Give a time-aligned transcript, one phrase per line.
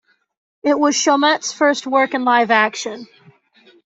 [0.63, 3.07] It was Chomet's first work in live action.